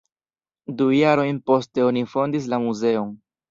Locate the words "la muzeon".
2.57-3.17